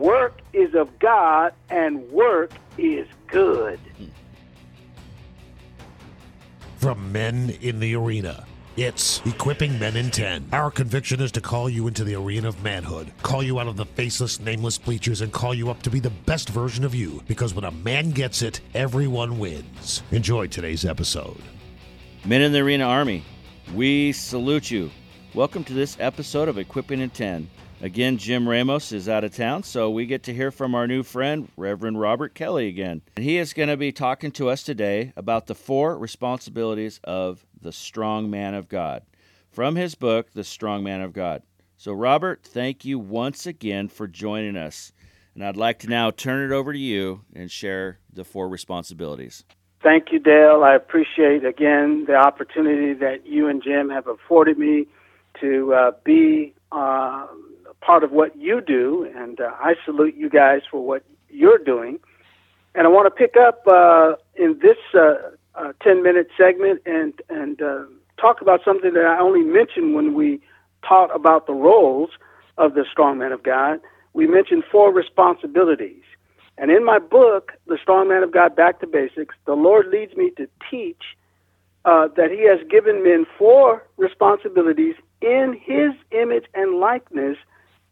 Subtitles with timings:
[0.00, 3.78] Work is of God and work is good.
[6.78, 8.46] From men in the arena.
[8.78, 10.48] It's Equipping Men in 10.
[10.54, 13.76] Our conviction is to call you into the arena of manhood, call you out of
[13.76, 17.22] the faceless, nameless bleachers, and call you up to be the best version of you.
[17.28, 20.02] Because when a man gets it, everyone wins.
[20.12, 21.42] Enjoy today's episode.
[22.24, 23.22] Men in the Arena Army,
[23.74, 24.90] we salute you.
[25.34, 27.50] Welcome to this episode of Equipping in 10.
[27.82, 31.02] Again, Jim Ramos is out of town, so we get to hear from our new
[31.02, 33.00] friend, Reverend Robert Kelly, again.
[33.16, 37.46] And he is going to be talking to us today about the four responsibilities of
[37.58, 39.04] the strong man of God
[39.50, 41.42] from his book, The Strong Man of God.
[41.78, 44.92] So, Robert, thank you once again for joining us.
[45.34, 49.44] And I'd like to now turn it over to you and share the four responsibilities.
[49.82, 50.62] Thank you, Dale.
[50.62, 54.86] I appreciate again the opportunity that you and Jim have afforded me
[55.40, 57.26] to uh, be uh,
[57.80, 61.98] part of what you do, and uh, I salute you guys for what you're doing.
[62.74, 65.14] And I want to pick up uh, in this uh,
[65.54, 67.84] uh, 10 minute segment and, and uh,
[68.20, 70.40] talk about something that I only mentioned when we
[70.86, 72.10] taught about the roles
[72.58, 73.80] of the strong man of God.
[74.12, 76.02] We mentioned four responsibilities.
[76.58, 80.14] And in my book, The Strong Man of God Back to Basics, the Lord leads
[80.14, 81.02] me to teach
[81.86, 87.38] uh, that He has given men four responsibilities in His image and likeness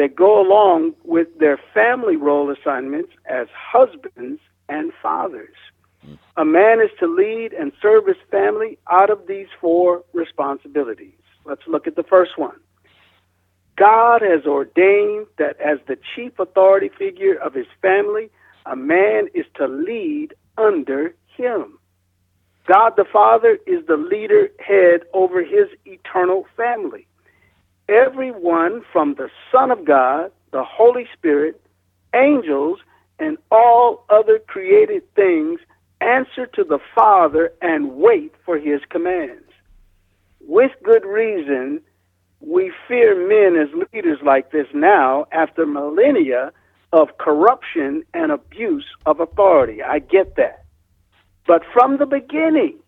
[0.00, 5.54] that go along with their family role assignments as husbands and fathers.
[6.38, 11.20] A man is to lead and serve his family out of these four responsibilities.
[11.44, 12.56] Let's look at the first one.
[13.76, 18.30] God has ordained that as the chief authority figure of his family,
[18.64, 21.78] a man is to lead under him.
[22.66, 27.06] God the Father is the leader head over his eternal family
[27.90, 31.60] everyone from the Son of God, the Holy Spirit,
[32.14, 32.78] angels,
[33.18, 35.60] and all other created things
[36.00, 39.44] answer to the Father and wait for his commands.
[40.40, 41.80] With good reason,
[42.40, 46.52] we fear men as leaders like this now after millennia
[46.92, 49.82] of corruption and abuse of authority.
[49.82, 50.64] I get that.
[51.46, 52.78] But from the beginning,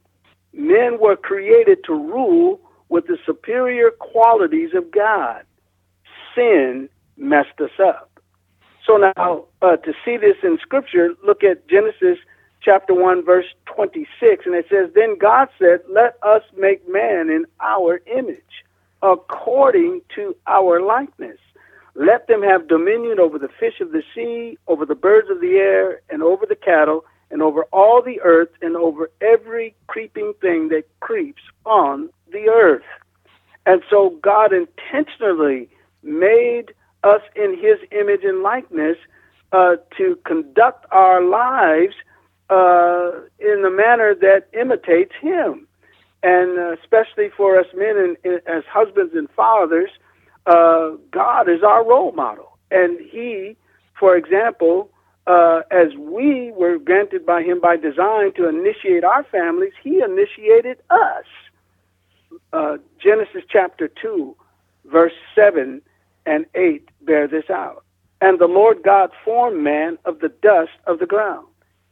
[0.55, 2.61] men were created to rule
[2.93, 5.45] with the superior qualities of God.
[6.35, 8.21] Sin messed us up.
[8.87, 12.19] So now, uh, to see this in Scripture, look at Genesis
[12.61, 17.47] chapter 1, verse 26, and it says, Then God said, Let us make man in
[17.61, 18.65] our image,
[19.03, 21.39] according to our likeness.
[21.95, 25.55] Let them have dominion over the fish of the sea, over the birds of the
[25.55, 30.69] air, and over the cattle, and over all the earth, and over every creeping thing
[30.69, 32.83] that creeps on the earth.
[33.67, 35.69] And so God intentionally
[36.03, 38.97] made us in his image and likeness
[39.53, 41.95] uh, to conduct our lives
[42.51, 45.67] uh, in the manner that imitates him.
[46.23, 49.91] And uh, especially for us men and, and, as husbands and fathers,
[50.47, 52.59] uh, God is our role model.
[52.71, 53.57] And he,
[53.99, 54.91] for example,
[55.27, 60.79] uh, as we were granted by him by design to initiate our families, he initiated
[60.91, 61.25] us
[62.53, 64.37] uh, Genesis chapter 2,
[64.87, 65.83] verse 7
[66.27, 67.85] and 8 bear this out.
[68.21, 71.47] And the Lord God formed man of the dust of the ground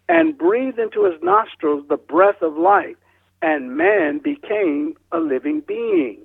[0.08, 2.96] and breathed into his nostrils the breath of life,
[3.42, 6.18] and man became a living being.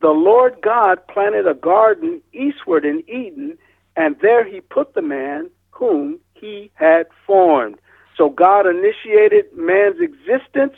[0.00, 3.56] The Lord God planted a garden eastward in Eden,
[3.96, 7.78] and there he put the man whom he had formed.
[8.16, 10.74] So God initiated man's existence,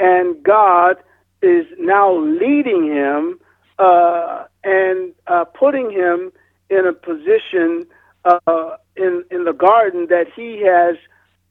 [0.00, 0.96] and God
[1.44, 3.38] is now leading him
[3.78, 6.32] uh, and uh, putting him
[6.70, 7.86] in a position
[8.24, 10.96] uh, in in the garden that he has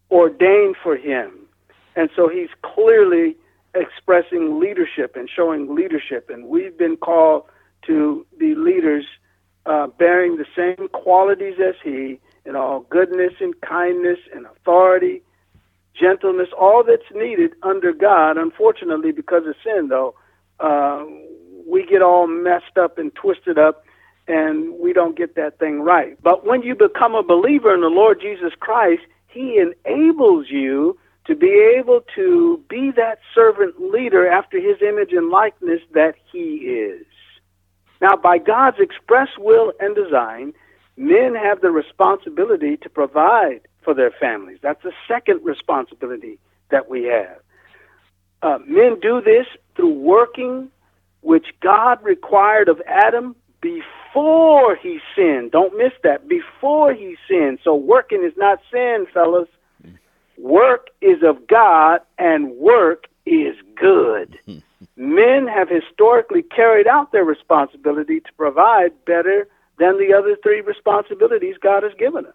[0.10, 1.32] ordained for him.
[1.96, 3.36] And so he's clearly
[3.76, 6.30] expressing leadership and showing leadership.
[6.30, 7.44] And we've been called
[7.88, 9.06] to be leaders
[9.66, 15.22] uh, bearing the same qualities as he in all goodness and kindness and authority,
[16.00, 18.38] gentleness, all that's needed under God.
[18.38, 20.16] Unfortunately, because of sin, though,
[20.60, 21.06] uh,
[21.68, 23.84] we get all messed up and twisted up
[24.28, 26.18] and we don't get that thing right.
[26.22, 31.36] But when you become a believer in the Lord Jesus Christ, He enables you to
[31.36, 37.06] be able to be that servant leader after His image and likeness that He is.
[38.02, 40.54] Now, by God's express will and design,
[40.98, 44.60] men have the responsibility to provide for their families.
[44.62, 46.40] That's the second responsibility
[46.70, 47.40] that we have.
[48.42, 50.70] Uh, men do this through working,
[51.22, 55.52] which God required of Adam before he sinned.
[55.52, 56.28] Don't miss that.
[56.28, 57.60] Before he sinned.
[57.64, 59.48] So working is not sin, fellas.
[60.38, 64.38] Work is of God, and work is good.
[64.96, 69.48] Men have historically carried out their responsibility to provide better
[69.80, 72.34] than the other three responsibilities God has given us.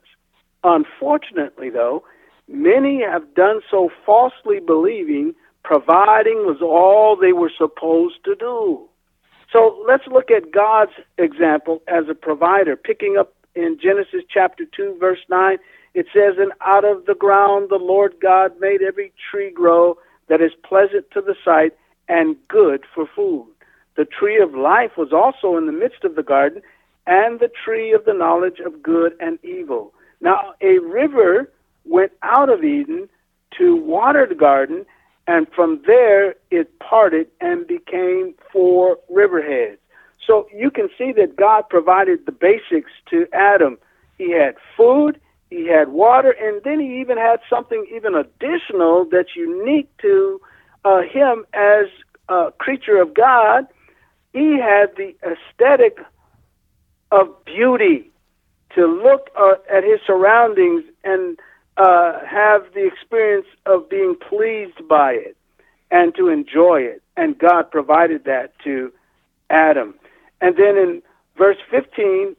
[0.65, 2.05] Unfortunately, though,
[2.49, 5.35] many have done so falsely believing
[5.65, 8.89] providing was all they were supposed to do.
[9.53, 12.77] So let's look at God's example as a provider.
[12.77, 15.59] Picking up in Genesis chapter 2, verse 9,
[15.95, 20.41] it says, And out of the ground the Lord God made every tree grow that
[20.41, 21.73] is pleasant to the sight
[22.09, 23.47] and good for food.
[23.97, 26.63] The tree of life was also in the midst of the garden,
[27.07, 29.93] and the tree of the knowledge of good and evil.
[30.21, 31.51] Now, a river
[31.85, 33.09] went out of Eden
[33.59, 34.85] to water the garden,
[35.27, 39.79] and from there it parted and became four riverheads.
[40.27, 43.79] So you can see that God provided the basics to Adam.
[44.19, 45.21] He had food,
[45.51, 50.41] he had water, and then he even had something even additional that's unique to
[50.85, 51.87] uh, him as
[52.29, 53.67] a creature of God.
[54.35, 55.99] He had the aesthetic
[57.11, 58.11] of beauty
[58.75, 61.39] to look uh, at his surroundings and
[61.77, 65.37] uh, have the experience of being pleased by it
[65.91, 67.03] and to enjoy it.
[67.17, 68.93] And God provided that to
[69.51, 69.95] Adam.
[70.41, 71.03] And then in
[71.37, 72.37] verse 15,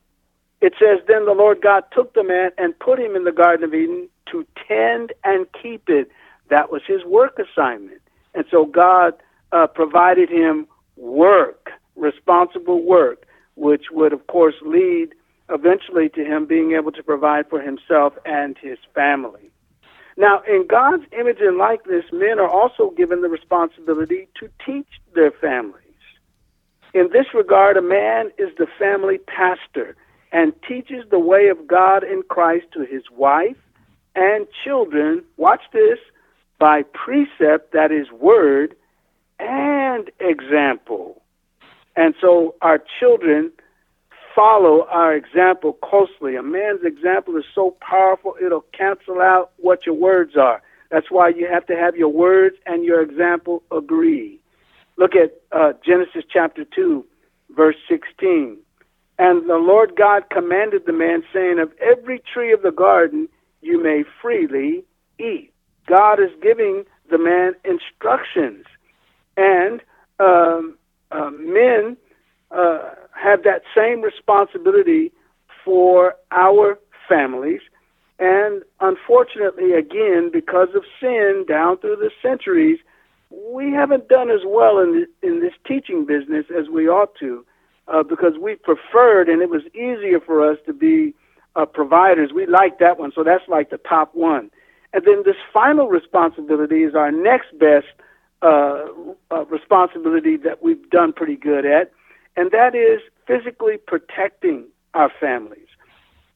[0.62, 3.64] it says, Then the Lord God took the man and put him in the Garden
[3.64, 6.12] of Eden to tend and keep it.
[6.50, 8.02] That was his work assignment.
[8.36, 9.14] And so God
[9.52, 10.68] uh, provided him
[10.98, 13.26] work, responsible work
[13.60, 15.14] which would, of course, lead
[15.50, 19.50] eventually to him being able to provide for himself and his family.
[20.18, 25.32] Now, in God's image and likeness, men are also given the responsibility to teach their
[25.32, 25.84] families.
[26.94, 29.96] In this regard, a man is the family pastor
[30.32, 33.58] and teaches the way of God in Christ to his wife
[34.16, 35.24] and children.
[35.38, 36.00] Watch this
[36.60, 38.76] by precept, that is, word,
[39.40, 41.22] and example.
[41.96, 43.52] And so our children
[44.40, 46.38] follow our example closely.
[46.38, 50.62] A man's example is so powerful, it'll cancel out what your words are.
[50.90, 54.40] That's why you have to have your words and your example agree.
[54.98, 57.06] Look at uh, Genesis chapter 2,
[57.50, 58.58] verse 16.
[59.18, 63.28] And the Lord God commanded the man, saying, Of every tree of the garden
[63.62, 64.86] you may freely
[65.20, 65.52] eat.
[65.86, 68.66] God is giving the man instructions.
[69.36, 69.82] And
[70.18, 70.78] um,
[71.12, 71.98] uh, men
[72.52, 75.12] uh, have that same responsibility
[75.64, 77.62] for our families.
[78.20, 82.80] And unfortunately, again, because of sin down through the centuries,
[83.30, 87.46] we haven't done as well in, the, in this teaching business as we ought to
[87.88, 91.14] uh, because we preferred and it was easier for us to be
[91.56, 92.32] uh, providers.
[92.34, 94.50] We like that one, so that's like the top one.
[94.94, 97.88] And then this final responsibility is our next best
[98.42, 98.86] uh,
[99.32, 101.92] uh, responsibility that we've done pretty good at,
[102.40, 105.68] and that is physically protecting our families.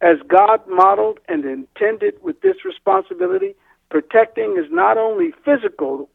[0.02, 3.56] As God modeled and intended with this responsibility,
[3.90, 6.10] protecting is not only physical,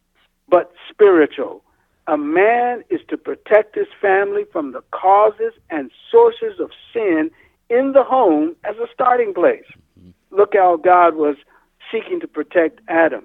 [0.47, 1.65] but spiritual.
[2.07, 7.31] A man is to protect his family from the causes and sources of sin
[7.71, 9.65] in the home as a starting place.
[9.99, 10.11] Mm-hmm.
[10.37, 11.37] Look how God was
[11.91, 13.25] seeking to protect Adam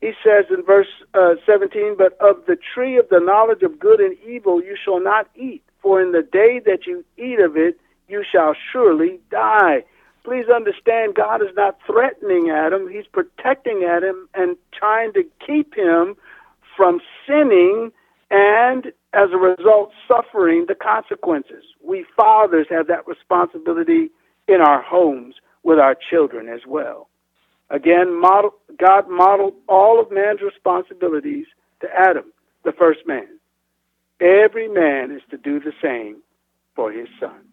[0.00, 4.00] he says in verse uh, 17, But of the tree of the knowledge of good
[4.00, 7.78] and evil you shall not eat, for in the day that you eat of it,
[8.08, 9.84] you shall surely die.
[10.24, 16.16] Please understand, God is not threatening Adam, He's protecting Adam and trying to keep him
[16.76, 17.90] from sinning
[18.30, 21.64] and, as a result, suffering the consequences.
[21.82, 24.10] We fathers have that responsibility
[24.46, 27.08] in our homes with our children as well.
[27.70, 31.46] Again, model, God modeled all of man's responsibilities
[31.80, 32.32] to Adam,
[32.64, 33.26] the first man.
[34.20, 36.22] Every man is to do the same
[36.74, 37.48] for his son.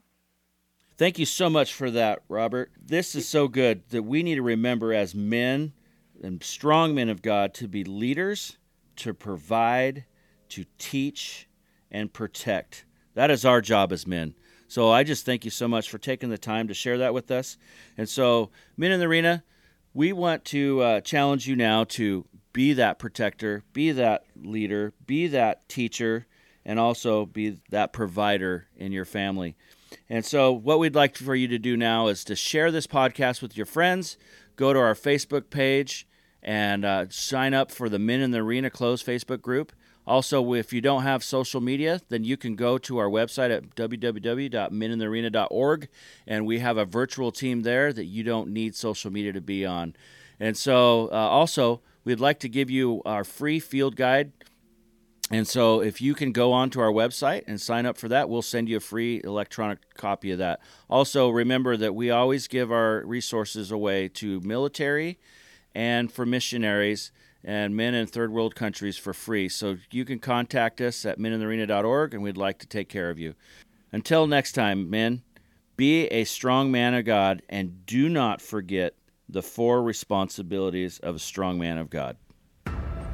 [0.97, 2.71] Thank you so much for that, Robert.
[2.81, 5.73] This is so good that we need to remember as men
[6.23, 8.57] and strong men of God to be leaders,
[8.97, 10.05] to provide,
[10.49, 11.49] to teach,
[11.91, 12.85] and protect.
[13.13, 14.35] That is our job as men.
[14.67, 17.29] So I just thank you so much for taking the time to share that with
[17.29, 17.57] us.
[17.97, 19.43] And so, Men in the Arena,
[19.95, 25.25] we want to uh, challenge you now to be that protector, be that leader, be
[25.27, 26.27] that teacher,
[26.65, 29.55] and also be that provider in your family.
[30.09, 33.41] And so, what we'd like for you to do now is to share this podcast
[33.41, 34.17] with your friends.
[34.57, 36.05] Go to our Facebook page
[36.43, 39.71] and uh, sign up for the Men in the Arena closed Facebook group.
[40.07, 43.75] Also, if you don't have social media, then you can go to our website at
[43.75, 45.87] www.meninthearena.org,
[46.27, 49.65] and we have a virtual team there that you don't need social media to be
[49.65, 49.95] on.
[50.39, 54.31] And so, uh, also, we'd like to give you our free field guide
[55.31, 58.43] and so, if you can go onto our website and sign up for that, we'll
[58.43, 60.59] send you a free electronic copy of that.
[60.87, 65.17] Also, remember that we always give our resources away to military
[65.73, 67.11] and for missionaries
[67.45, 69.47] and men in third world countries for free.
[69.47, 73.35] So, you can contact us at meninthearena.org and we'd like to take care of you.
[73.93, 75.21] Until next time, men,
[75.77, 78.95] be a strong man of God and do not forget
[79.29, 82.17] the four responsibilities of a strong man of God.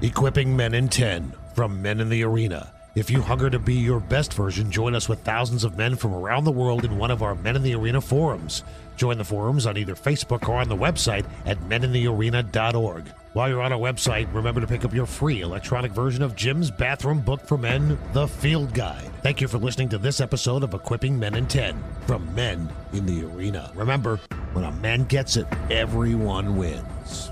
[0.01, 2.73] Equipping Men in 10 from Men in the Arena.
[2.95, 6.13] If you hunger to be your best version, join us with thousands of men from
[6.13, 8.63] around the world in one of our Men in the Arena forums.
[9.01, 13.07] Join the forums on either Facebook or on the website at meninthearena.org.
[13.33, 16.69] While you're on our website, remember to pick up your free electronic version of Jim's
[16.69, 19.09] bathroom book for men, The Field Guide.
[19.23, 23.07] Thank you for listening to this episode of Equipping Men in 10 from Men in
[23.07, 23.71] the Arena.
[23.73, 24.19] Remember,
[24.53, 27.31] when a man gets it, everyone wins.